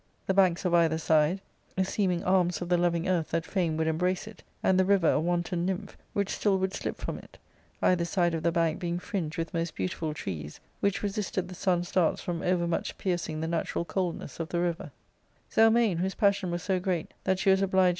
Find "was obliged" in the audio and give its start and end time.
17.51-17.89